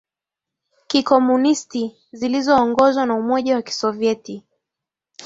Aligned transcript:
kikomunisti 0.87 1.95
zilizoongozwa 2.11 3.05
na 3.05 3.15
Umoja 3.15 3.55
wa 3.55 3.61
Kisovyeti 3.61 4.43